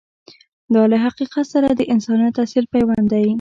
[0.73, 3.27] دا له حقیقت سره د انسانیت اصیل پیوند دی.